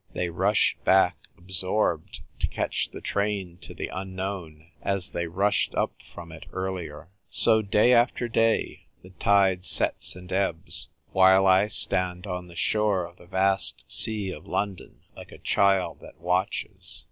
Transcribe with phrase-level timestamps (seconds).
[0.13, 5.93] They rush back, absorbed, to catch the train to the Unknown, as they rushed up
[6.11, 7.67] from it earlier..,^ INTRODUCES A LATTER DAY HEROINE.
[7.67, 12.55] II So, day after day, the tide sets and ebbs; while I stand on the
[12.55, 16.99] shore of the vast sea of London like a child that watches.